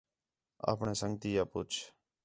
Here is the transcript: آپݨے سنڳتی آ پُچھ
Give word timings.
آپݨے 0.71 0.93
سنڳتی 1.01 1.31
آ 1.41 1.43
پُچھ 1.51 1.77